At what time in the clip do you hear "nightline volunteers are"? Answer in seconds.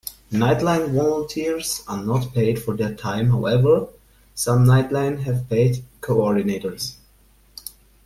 0.31-2.03